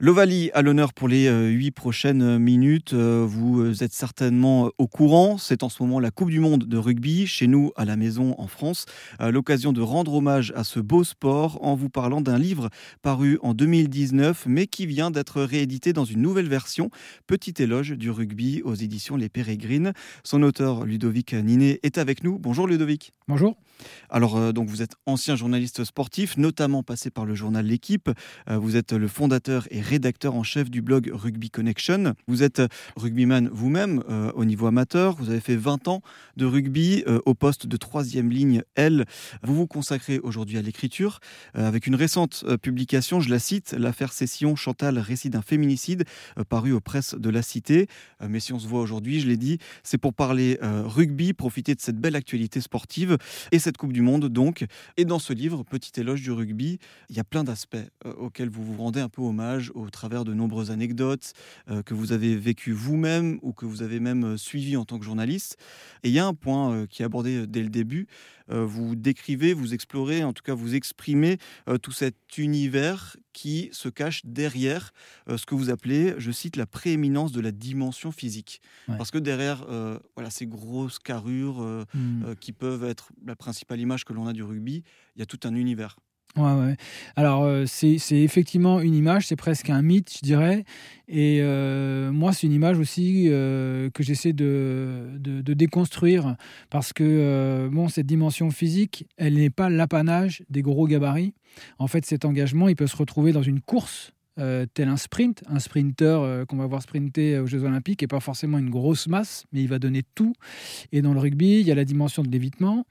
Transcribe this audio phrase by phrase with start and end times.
[0.00, 2.92] L'Ovalie à l'honneur pour les euh, huit prochaines minutes.
[2.92, 5.38] Euh, vous êtes certainement au courant.
[5.38, 8.36] C'est en ce moment la Coupe du Monde de rugby chez nous à la maison
[8.38, 8.86] en France.
[9.18, 12.70] L'occasion de rendre hommage à ce beau sport en vous parlant d'un livre
[13.02, 16.90] paru en 2019 mais qui vient d'être réédité dans une nouvelle version.
[17.26, 19.94] Petit éloge du rugby aux éditions Les Pérégrines.
[20.22, 22.38] Son auteur Ludovic Ninet est avec nous.
[22.38, 23.12] Bonjour Ludovic.
[23.26, 23.56] Bonjour.
[24.10, 28.10] Alors euh, donc vous êtes ancien journaliste sportif, notamment passé par le journal L'équipe.
[28.48, 32.14] vous êtes le fondateur et rédacteur en chef du blog Rugby Connection.
[32.26, 32.62] Vous êtes
[32.96, 35.16] rugbyman vous-même euh, au niveau amateur.
[35.16, 36.02] Vous avez fait 20 ans
[36.36, 39.04] de rugby euh, au poste de troisième ligne L.
[39.42, 41.20] Vous vous consacrez aujourd'hui à l'écriture
[41.56, 46.04] euh, avec une récente publication, je la cite, l'affaire Session Chantal, récit d'un féminicide,
[46.48, 47.86] paru aux presses de la Cité.
[48.26, 51.80] mais si on se voit aujourd'hui, je l'ai dit, c'est pour parler rugby, profiter de
[51.80, 53.16] cette belle actualité sportive
[53.52, 54.64] et Coupe du Monde donc.
[54.96, 56.78] Et dans ce livre, Petit éloge du rugby,
[57.10, 60.34] il y a plein d'aspects auxquels vous vous rendez un peu hommage au travers de
[60.34, 61.32] nombreuses anecdotes
[61.70, 64.98] euh, que vous avez vécues vous-même ou que vous avez même euh, suivies en tant
[64.98, 65.56] que journaliste.
[66.02, 68.06] Et il y a un point euh, qui est abordé dès le début.
[68.48, 71.38] Vous décrivez, vous explorez, en tout cas vous exprimez
[71.82, 74.92] tout cet univers qui se cache derrière
[75.28, 78.60] ce que vous appelez, je cite, la prééminence de la dimension physique.
[78.86, 79.66] Parce que derrière
[80.16, 81.60] voilà, ces grosses carrures
[81.94, 82.34] mmh.
[82.40, 84.82] qui peuvent être la principale image que l'on a du rugby,
[85.16, 85.98] il y a tout un univers.
[87.16, 90.64] Alors, euh, c'est effectivement une image, c'est presque un mythe, je dirais.
[91.08, 96.36] Et euh, moi, c'est une image aussi euh, que j'essaie de, de, déconstruire
[96.70, 101.34] parce que, bon, cette dimension physique, elle n'est pas l'apanage des gros gabarits.
[101.78, 104.12] En fait, cet engagement, il peut se retrouver dans une course
[104.74, 108.58] tel un sprint, un sprinter qu'on va voir sprinter aux Jeux Olympiques et pas forcément
[108.58, 110.32] une grosse masse, mais il va donner tout.
[110.92, 112.84] Et dans le rugby, il y a la dimension de l'évitement.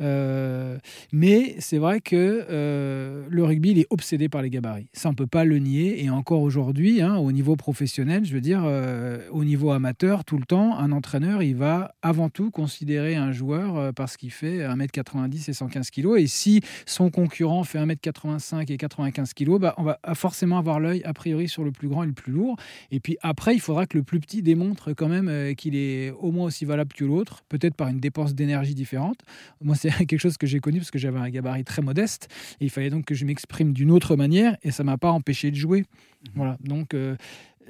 [0.00, 0.78] Euh,
[1.12, 4.88] mais c'est vrai que euh, le rugby, il est obsédé par les gabarits.
[4.92, 6.02] Ça, on ne peut pas le nier.
[6.02, 10.38] Et encore aujourd'hui, hein, au niveau professionnel, je veux dire, euh, au niveau amateur, tout
[10.38, 15.50] le temps, un entraîneur, il va avant tout considérer un joueur parce qu'il fait 1m90
[15.50, 16.18] et 115 kg.
[16.18, 21.02] Et si son concurrent fait 1m85 et 95 kg, bah, on va forcément avoir l'œil
[21.04, 22.56] a priori sur le plus grand et le plus lourd.
[22.90, 26.30] Et puis après, il faudra que le plus petit démontre quand même qu'il est au
[26.30, 29.18] moins aussi valable que l'autre, peut-être par une dépense d'énergie différente.
[29.60, 32.28] Moi, c'est quelque chose que j'ai connu parce que j'avais un gabarit très modeste
[32.60, 35.50] et il fallait donc que je m'exprime d'une autre manière et ça m'a pas empêché
[35.50, 35.80] de jouer.
[35.80, 36.32] Mhm.
[36.34, 37.16] Voilà, donc euh,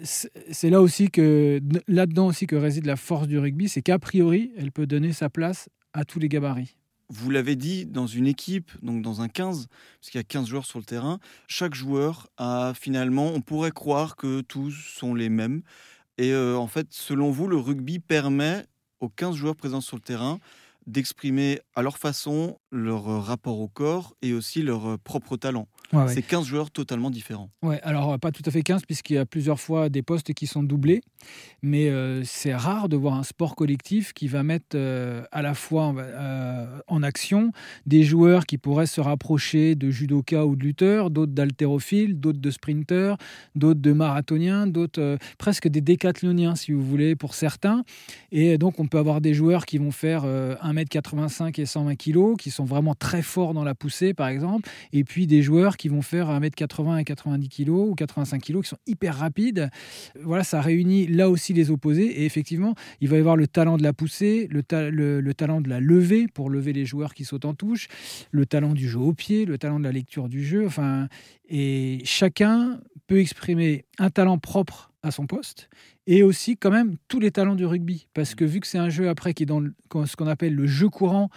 [0.02, 4.52] c'est là aussi que là-dedans aussi que réside la force du rugby, c'est qu'a priori,
[4.56, 6.76] elle peut donner sa place à tous les gabarits.
[7.12, 9.66] Vous l'avez dit, dans une équipe, donc dans un 15,
[10.00, 13.72] parce qu'il y a 15 joueurs sur le terrain, chaque joueur a finalement, on pourrait
[13.72, 15.62] croire que tous sont les mêmes.
[16.18, 18.64] Et euh, en fait, selon vous, le rugby permet
[19.00, 20.38] aux 15 joueurs présents sur le terrain
[20.86, 25.66] d'exprimer à leur façon leur euh, rapport au corps et aussi leur euh, propre talent.
[26.06, 27.50] C'est 15 joueurs totalement différents.
[27.62, 30.46] Ouais, alors pas tout à fait 15 puisqu'il y a plusieurs fois des postes qui
[30.46, 31.00] sont doublés,
[31.62, 34.76] mais euh, c'est rare de voir un sport collectif qui va mettre
[35.32, 35.92] à la fois
[36.86, 37.52] en action
[37.86, 42.50] des joueurs qui pourraient se rapprocher de judoka ou de lutteurs, d'autres d'haltérophiles, d'autres de
[42.52, 43.16] sprinteurs,
[43.56, 47.84] d'autres de marathoniens, d'autres presque des décathloniens si vous voulez pour certains.
[48.30, 50.24] Et donc on peut avoir des joueurs qui vont faire
[50.72, 55.04] 1m85 et 120 kg, qui sont vraiment très forts dans la poussée, par exemple, et
[55.04, 58.78] puis des joueurs qui vont faire 1m80 et 90 kg ou 85 kg, qui sont
[58.86, 59.70] hyper rapides.
[60.22, 63.76] Voilà, ça réunit là aussi les opposés, et effectivement, il va y avoir le talent
[63.76, 64.62] de la poussée, le,
[65.20, 67.88] le, talent de la levée pour lever les joueurs qui sautent en touche,
[68.30, 71.08] le talent du jeu au pied, le talent de la lecture du jeu, enfin,
[71.48, 75.68] et chacun peut exprimer un talent propre à son poste
[76.06, 78.08] et aussi quand même tous les talents du rugby.
[78.14, 79.62] Parce que vu que c'est un jeu après qui est dans
[80.04, 81.30] ce qu'on appelle le jeu courant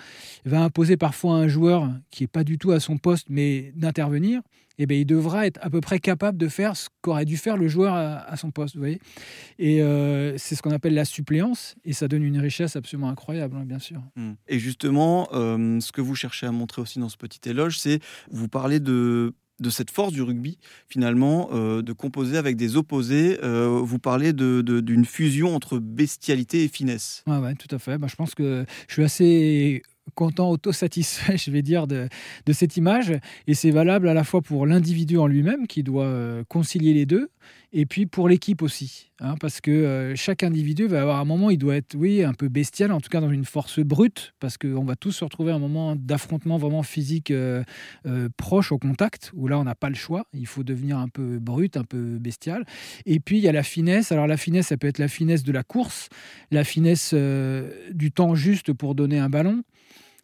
[0.45, 3.71] va imposer parfois à un joueur qui est pas du tout à son poste mais
[3.75, 4.41] d'intervenir
[4.79, 7.37] et eh bien il devra être à peu près capable de faire ce qu'aurait dû
[7.37, 8.99] faire le joueur à, son poste vous voyez.
[9.59, 13.55] Et euh, c'est ce qu'on appelle la suppléance et ça donne une richesse absolument incroyable
[13.55, 14.01] hein, bien sûr.
[14.15, 14.31] Mmh.
[14.47, 17.99] et justement euh, ce que vous cherchez à montrer aussi dans ce petit éloge c'est
[18.31, 23.39] vous parlez de de cette force du rugby, finalement, euh, de composer avec des opposés.
[23.43, 27.23] Euh, vous parlez d'une fusion entre bestialité et finesse.
[27.27, 27.97] Oui, ouais, tout à fait.
[27.97, 29.83] Bah, je pense que je suis assez
[30.13, 32.07] content, autosatisfait, je vais dire, de,
[32.51, 33.13] cette image.
[33.47, 37.05] Et c'est valable à la fois pour l'individu en lui-même, qui doit euh, concilier les
[37.05, 37.29] deux,
[37.71, 39.09] et puis pour l'équipe aussi.
[39.19, 42.33] Hein, parce que euh, chaque individu va avoir un moment, il doit être, oui, un
[42.33, 45.51] peu bestial, en tout cas dans une force brute, parce qu'on va tous se retrouver
[45.51, 47.63] à un moment d'affrontement vraiment physique euh,
[48.37, 50.25] proche au contact, où là, on n'a pas le choix.
[50.33, 52.65] Il faut devenir un peu brut, un peu bestial.
[53.05, 54.11] Et puis, il y a la finesse.
[54.11, 56.09] Alors, la finesse, ça peut être la finesse de la course,
[56.51, 59.63] la finesse du temps juste pour donner un ballon.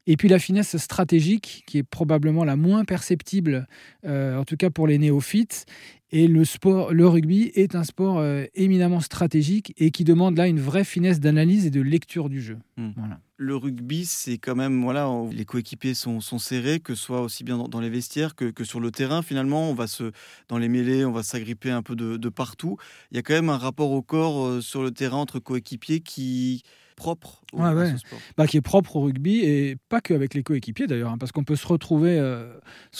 [0.07, 3.67] Et puis la finesse stratégique, qui est probablement la moins perceptible,
[4.05, 5.65] en tout cas pour les néophytes.
[6.11, 8.23] Et le sport, le rugby est un sport
[8.55, 12.57] éminemment stratégique et qui demande là une vraie finesse d'analyse et de lecture du jeu.
[12.77, 12.89] Hmm.
[12.95, 17.45] Voilà le rugby, c'est quand même, voilà, les coéquipiers sont, serrés, que ce soit aussi
[17.45, 19.21] bien dans, les vestiaires que, sur le terrain.
[19.21, 20.11] Finalement, on va se,
[20.49, 22.77] dans les mêlées, on va s'agripper un peu de, partout.
[23.11, 26.01] Il y a quand même un rapport au corps euh, sur le terrain entre coéquipiers
[26.01, 26.63] qui,
[26.99, 28.19] propre au, sport.
[28.37, 31.43] Bah, qui est propre au rugby et pas qu'avec les coéquipiers d'ailleurs, hein, parce qu'on
[31.43, 32.53] peut se retrouver euh,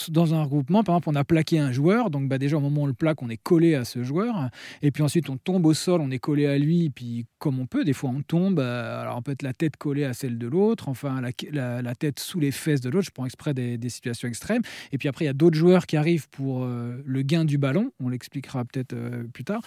[0.08, 0.84] dans un regroupement.
[0.84, 2.94] Par exemple, on a plaqué un joueur, donc bah, déjà au moment où on le
[2.94, 4.50] plaque, on est collé à ce joueur,
[4.82, 7.60] et puis ensuite on tombe au sol, on est collé à lui, et puis comme
[7.60, 10.14] on peut, des fois on tombe, euh, alors on peut être la tête collée à
[10.14, 13.54] celle de l'autre, enfin la, la, tête sous les fesses de l'autre, je prends exprès
[13.54, 14.62] des, des, situations extrêmes,
[14.92, 17.58] et puis après il y a d'autres joueurs qui arrivent pour euh, le gain du
[17.58, 18.96] ballon, on l'expliquera peut-être
[19.34, 19.62] plus tard,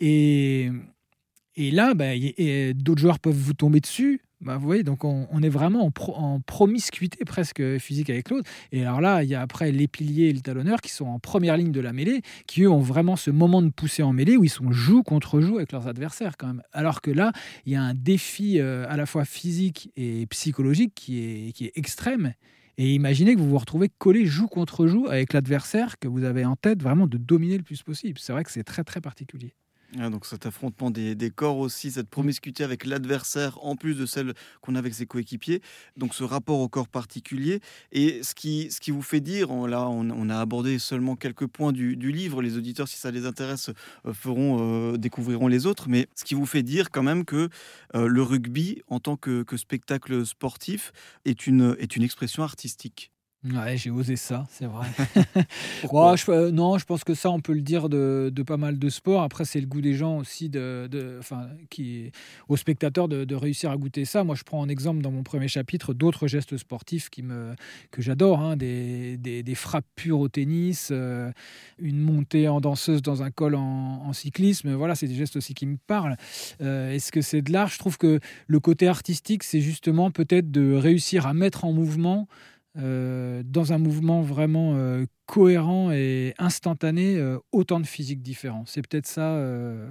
[0.00, 0.70] et
[1.56, 2.12] et là, bah,
[2.74, 4.20] d'autres joueurs peuvent vous tomber dessus.
[4.42, 8.50] Bah, vous voyez, donc on, est vraiment en, promiscuité presque physique avec l'autre.
[8.72, 11.20] Et alors là, il y a après les piliers et le talonneur qui sont en
[11.20, 14.36] première ligne de la mêlée, qui eux ont vraiment ce moment de pousser en mêlée
[14.36, 16.62] où ils sont joue contre joue avec leurs adversaires quand même.
[16.72, 17.30] Alors que là,
[17.66, 21.66] il y a un défi euh, à la fois physique et psychologique qui est, qui
[21.66, 22.34] est extrême.
[22.78, 26.44] Et imaginez que vous vous retrouvez collé joue contre joue avec l'adversaire que vous avez
[26.44, 28.18] en tête vraiment de dominer le plus possible.
[28.18, 29.54] C'est vrai que c'est très très particulier.
[29.98, 34.32] Ah, donc cet affrontement des, corps aussi, cette promiscuité avec l'adversaire, en plus de celle
[34.62, 35.60] qu'on a avec ses coéquipiers.
[35.98, 37.60] Donc ce rapport au corps particulier.
[37.92, 41.72] Et ce qui, ce qui vous fait dire, là on, a abordé seulement quelques points
[41.72, 43.70] du, livre, les auditeurs si ça les intéresse
[44.06, 47.50] euh, feront, euh, découvriront les autres, mais ce qui vous fait dire quand même que
[47.94, 50.92] euh, le rugby en tant que, que spectacle sportif
[51.26, 53.11] est une, est une expression artistique.
[53.44, 54.86] Ouais, j'ai osé ça, c'est vrai.
[55.82, 58.78] je, euh, non, je pense que ça, on peut le dire de, de pas mal
[58.78, 59.22] de sports.
[59.22, 62.12] Après, c'est le goût des gens aussi, de, de enfin, qui,
[62.48, 64.22] aux spectateurs, de, de, réussir à goûter ça.
[64.22, 67.56] Moi, je prends en exemple dans mon premier chapitre d'autres gestes sportifs qui me,
[67.90, 71.32] que j'adore, hein, des, des, des, frappes pures au tennis, euh,
[71.80, 74.72] une montée en danseuse dans un col en, en cyclisme.
[74.72, 76.16] Voilà, c'est des gestes aussi qui me parlent.
[76.60, 77.70] Euh, est-ce que c'est de l'art?
[77.70, 82.28] Je trouve que le côté artistique, c'est justement peut-être de réussir à mettre en mouvement
[82.78, 88.64] euh, dans un mouvement vraiment euh, cohérent et instantané, euh, autant de physiques différents.
[88.66, 89.38] C'est peut-être ça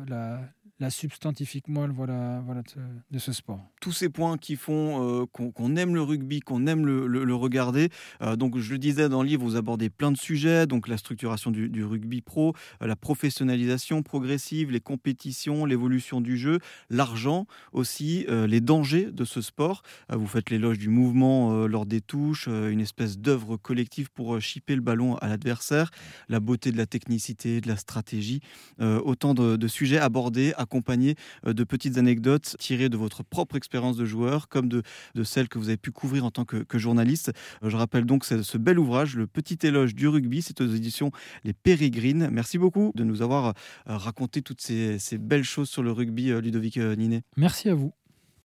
[0.08, 0.42] la,
[0.82, 2.64] la substantifique moelle voilà, voilà
[3.12, 3.60] de, ce sport.
[3.82, 7.90] Tous ces points qui font euh, qu'on aime le rugby, qu'on aime le, regarder.
[8.22, 10.98] Euh, donc, je le disais dans le livre, vous abordez plein de sujets, donc la
[10.98, 16.58] structuration du, rugby pro, euh, la professionnalisation progressive, les compétitions, l'évolution du jeu,
[16.90, 19.84] l'argent aussi, les dangers de ce sport.
[20.10, 24.82] vous faites l'éloge du mouvement lors des touches, une espèce d'œuvre collective pour chipper le
[24.82, 25.92] ballon à l'adversaire,
[26.28, 28.42] la beauté de la technicité, de la stratégie,
[28.80, 31.16] autant de, sujets abordés à accompagné
[31.46, 34.84] euh, de petites anecdotes tirées de votre propre expérience de joueur, comme de,
[35.16, 37.32] de celles que vous avez pu couvrir en tant que, journaliste.
[37.64, 40.68] Euh, je rappelle donc ce, ce, bel ouvrage, Le Petit éloge du rugby, c'est aux
[40.68, 41.12] éditions
[41.44, 42.30] Les Pérégrines.
[42.32, 43.54] Merci beaucoup de nous avoir euh,
[43.98, 47.24] raconté toutes ces, ces belles choses sur le rugby, Ludovic Ninet.
[47.36, 47.94] Merci à vous.